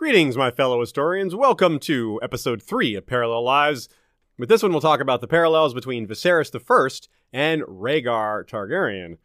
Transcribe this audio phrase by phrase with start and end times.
[0.00, 1.34] Greetings, my fellow historians.
[1.34, 3.86] Welcome to episode 3 of Parallel Lives.
[4.38, 9.18] With this one, we'll talk about the parallels between Viserys I and Rhaegar Targaryen.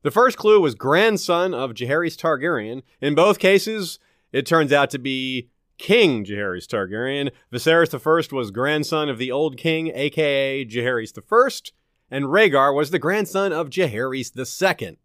[0.00, 2.80] The first clue was grandson of Jaehaerys Targaryen.
[2.98, 3.98] In both cases,
[4.32, 7.30] it turns out to be King Jaehaerys Targaryen.
[7.52, 7.92] Viserys
[8.32, 11.70] I was grandson of the old king, aka Jaehaerys I,
[12.10, 14.96] and Rhaegar was the grandson of Jaehaerys II.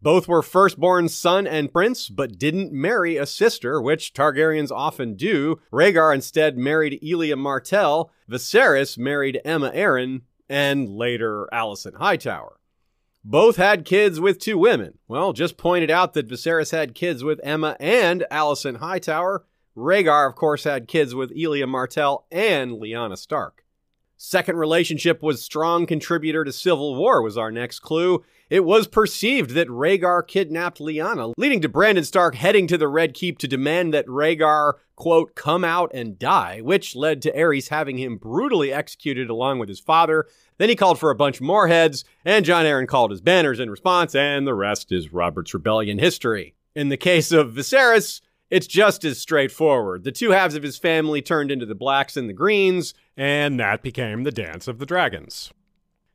[0.00, 5.60] Both were firstborn son and prince, but didn't marry a sister, which Targaryens often do.
[5.72, 12.60] Rhaegar instead married Elia Martell, Viserys married Aemma Arryn, and later Alicent Hightower.
[13.24, 14.98] Both had kids with two women.
[15.08, 19.44] Well, just pointed out that Viserys had kids with Aemma and Alicent Hightower.
[19.76, 23.64] Rhaegar, of course, had kids with Elia Martell and Lyanna Stark.
[24.20, 28.24] Second relationship was strong contributor to civil war was our next clue.
[28.50, 33.14] It was perceived that Rhaegar kidnapped Lyanna, leading to Brandon Stark heading to the Red
[33.14, 37.96] Keep to demand that Rhaegar, quote, come out and die, which led to Aerys having
[37.96, 40.26] him brutally executed along with his father.
[40.56, 43.70] Then he called for a bunch more heads, and Jon Arryn called his banners in
[43.70, 46.56] response, and the rest is Robert's Rebellion history.
[46.74, 50.04] In the case of Viserys, it's just as straightforward.
[50.04, 53.82] The two halves of his family turned into the blacks and the greens, and that
[53.82, 55.52] became the Dance of the Dragons.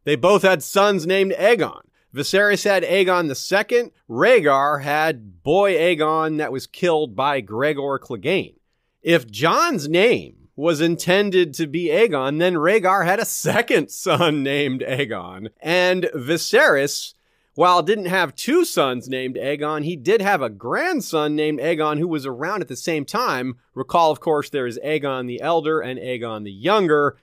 [0.03, 1.81] They both had sons named Aegon.
[2.13, 3.91] Viserys had Aegon II.
[4.09, 8.55] Rhaegar had boy Aegon that was killed by Gregor Clegane.
[9.01, 14.81] If Jon's name was intended to be Aegon, then Rhaegar had a second son named
[14.81, 15.47] Aegon.
[15.59, 17.15] And Viserys
[17.55, 22.07] while didn't have two sons named Aegon, he did have a grandson named Aegon who
[22.07, 23.57] was around at the same time.
[23.75, 27.17] Recall, of course, there is Aegon the Elder and Aegon the Younger.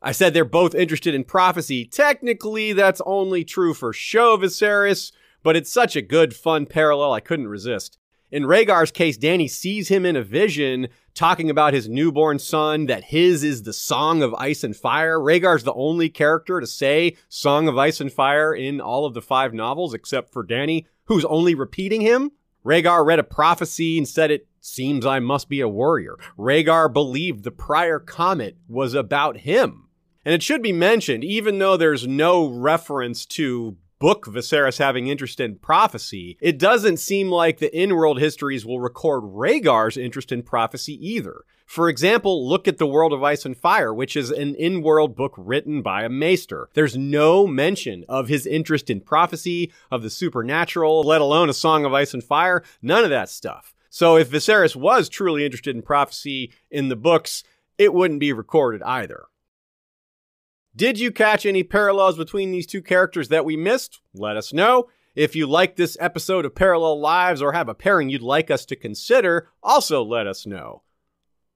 [0.00, 1.84] I said they're both interested in prophecy.
[1.84, 7.20] Technically, that's only true for show Viserys, but it's such a good, fun parallel I
[7.20, 7.98] couldn't resist.
[8.30, 13.04] In Rhaegar's case, Dany sees him in a vision talking about his newborn son, that
[13.04, 15.18] his is the Song of Ice and Fire.
[15.18, 19.22] Rhaegar's the only character to say Song of Ice and Fire in all of the
[19.22, 22.30] five novels, except for Dany, who's only repeating him.
[22.64, 26.16] Rhaegar read a prophecy and said it seems I must be a warrior.
[26.38, 29.88] Rhaegar believed the prior comet was about him.
[30.24, 35.38] And it should be mentioned, even though there's no reference to book Viserys having interest
[35.38, 40.94] in prophecy, it doesn't seem like the in-world histories will record Rhaegar's interest in prophecy
[41.06, 41.44] either.
[41.66, 45.34] For example, look at The World of Ice and Fire, which is an in-world book
[45.36, 46.70] written by a maester.
[46.72, 51.84] There's no mention of his interest in prophecy, of the supernatural, let alone a Song
[51.84, 53.74] of Ice and Fire, none of that stuff.
[53.90, 57.44] So if Viserys was truly interested in prophecy in the books,
[57.76, 59.26] it wouldn't be recorded either.
[60.74, 64.00] Did you catch any parallels between these two characters that we missed?
[64.14, 64.88] Let us know.
[65.16, 68.64] If you like this episode of Parallel Lives or have a pairing you'd like us
[68.66, 70.82] to consider, also let us know.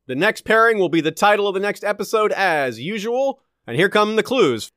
[0.06, 3.88] The next pairing will be the title of the next episode as usual, and here
[3.88, 4.72] come the clues.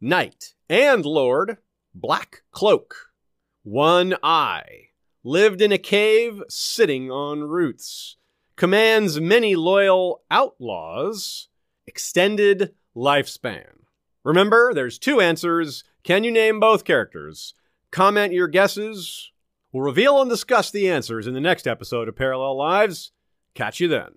[0.00, 1.58] Knight and Lord,
[1.94, 3.10] Black Cloak,
[3.62, 4.88] One Eye,
[5.22, 8.16] lived in a cave sitting on roots,
[8.56, 11.48] commands many loyal outlaws,
[11.86, 13.84] extended lifespan.
[14.24, 15.84] Remember, there's two answers.
[16.02, 17.54] Can you name both characters?
[17.90, 19.30] Comment your guesses.
[19.72, 23.12] We'll reveal and discuss the answers in the next episode of Parallel Lives.
[23.54, 24.16] Catch you then.